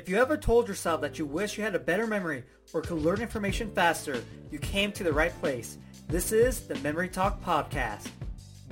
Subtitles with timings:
[0.00, 3.02] If you ever told yourself that you wish you had a better memory or could
[3.02, 5.76] learn information faster, you came to the right place.
[6.08, 8.08] This is the Memory Talk Podcast.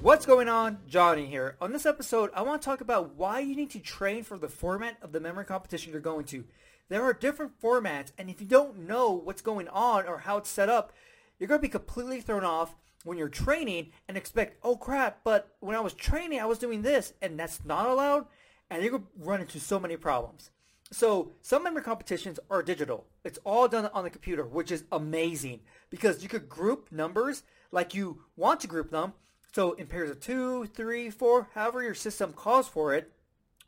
[0.01, 0.79] What's going on?
[0.89, 1.59] Johnny here.
[1.61, 4.49] On this episode, I want to talk about why you need to train for the
[4.49, 6.45] format of the memory competition you're going to.
[6.89, 10.49] There are different formats, and if you don't know what's going on or how it's
[10.49, 10.95] set up,
[11.39, 12.75] you're going to be completely thrown off
[13.05, 16.81] when you're training and expect, oh crap, but when I was training, I was doing
[16.81, 18.25] this, and that's not allowed,
[18.71, 20.53] and you're going to run into so many problems.
[20.91, 23.07] So some memory competitions are digital.
[23.25, 25.61] It's all done on the computer, which is amazing
[25.91, 29.13] because you could group numbers like you want to group them.
[29.53, 33.13] So in pairs of two, three, four, however your system calls for it.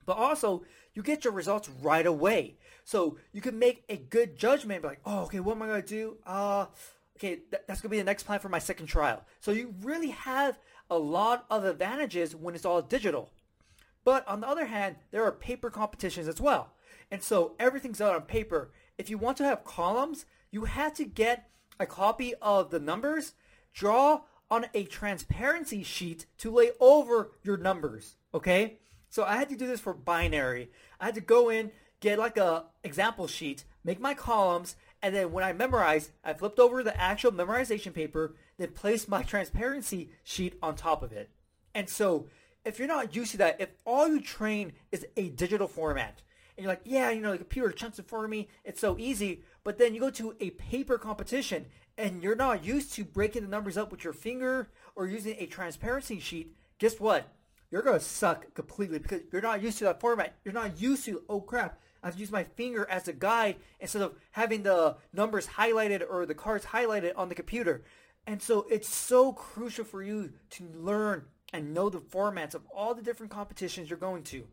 [0.06, 0.64] But also
[0.94, 2.56] you get your results right away.
[2.84, 5.88] So you can make a good judgment like, oh, okay, what am I going to
[5.88, 6.16] do?
[6.26, 6.66] Uh,
[7.16, 9.24] okay, th- that's going to be the next plan for my second trial.
[9.40, 10.58] So you really have
[10.90, 13.30] a lot of advantages when it's all digital.
[14.04, 16.72] But on the other hand, there are paper competitions as well.
[17.10, 18.70] And so everything's out on paper.
[18.98, 23.32] If you want to have columns, you have to get a copy of the numbers,
[23.72, 28.16] draw on a transparency sheet to lay over your numbers.
[28.34, 28.78] Okay?
[29.08, 30.70] So I had to do this for binary.
[31.00, 35.32] I had to go in, get like a example sheet, make my columns, and then
[35.32, 40.58] when I memorized, I flipped over the actual memorization paper, then placed my transparency sheet
[40.62, 41.30] on top of it.
[41.74, 42.26] And so
[42.64, 46.22] if you're not used to that, if all you train is a digital format,
[46.60, 48.46] and you're like, yeah, you know, the computer chunks it for me.
[48.66, 49.44] It's so easy.
[49.64, 51.64] But then you go to a paper competition
[51.96, 55.46] and you're not used to breaking the numbers up with your finger or using a
[55.46, 56.54] transparency sheet.
[56.78, 57.32] Guess what?
[57.70, 60.34] You're going to suck completely because you're not used to that format.
[60.44, 63.56] You're not used to, oh crap, I have to use my finger as a guide
[63.80, 67.84] instead of having the numbers highlighted or the cards highlighted on the computer.
[68.26, 71.24] And so it's so crucial for you to learn
[71.54, 74.46] and know the formats of all the different competitions you're going to.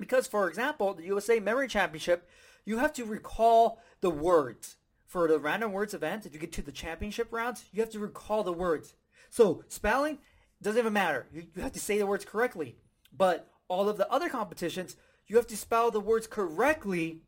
[0.00, 2.26] Because, for example, the USA Memory Championship,
[2.64, 4.76] you have to recall the words.
[5.06, 7.98] For the random words event, if you get to the championship rounds, you have to
[7.98, 8.94] recall the words.
[9.28, 10.18] So spelling
[10.62, 11.26] doesn't even matter.
[11.32, 12.76] You, you have to say the words correctly.
[13.14, 14.96] But all of the other competitions,
[15.26, 17.22] you have to spell the words correctly.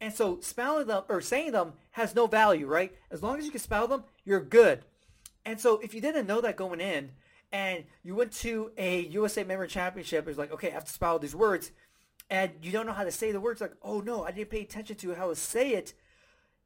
[0.00, 2.92] And so spelling them or saying them has no value, right?
[3.10, 4.82] As long as you can spell them, you're good.
[5.44, 7.12] And so if you didn't know that going in
[7.52, 11.18] and you went to a USA Memory Championship, it's like, okay, I have to spell
[11.18, 11.70] these words
[12.30, 14.62] and you don't know how to say the words like, oh no, I didn't pay
[14.62, 15.94] attention to how to say it,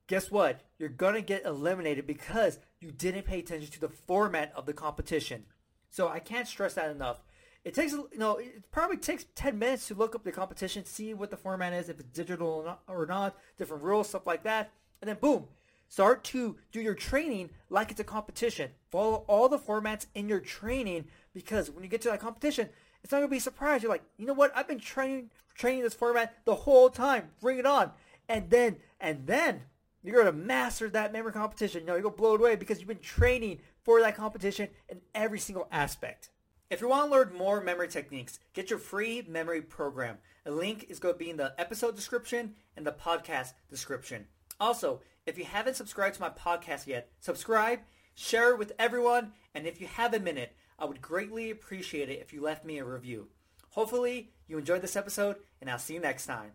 [0.06, 0.62] guess what?
[0.78, 4.72] You're going to get eliminated because you didn't pay attention to the format of the
[4.72, 5.44] competition.
[5.90, 7.22] So I can't stress that enough.
[7.62, 11.12] It takes, you know, it probably takes 10 minutes to look up the competition, see
[11.12, 14.44] what the format is, if it's digital or not, or not different rules, stuff like
[14.44, 14.72] that.
[15.02, 15.48] And then boom,
[15.88, 18.70] start to do your training like it's a competition.
[18.90, 21.04] Follow all the formats in your training
[21.34, 22.70] because when you get to that competition,
[23.02, 23.82] it's not going to be a surprise.
[23.82, 24.52] You're like, you know what?
[24.54, 27.30] I've been training training this format the whole time.
[27.40, 27.92] Bring it on.
[28.28, 29.62] And then, and then
[30.02, 31.82] you're going to master that memory competition.
[31.82, 34.68] You know, you're going to blow it away because you've been training for that competition
[34.88, 36.30] in every single aspect.
[36.70, 40.18] If you want to learn more memory techniques, get your free memory program.
[40.46, 44.26] A link is going to be in the episode description and the podcast description.
[44.60, 47.80] Also, if you haven't subscribed to my podcast yet, subscribe,
[48.20, 52.20] share it with everyone, and if you have a minute, I would greatly appreciate it
[52.20, 53.28] if you left me a review.
[53.70, 56.52] Hopefully, you enjoyed this episode, and I'll see you next time.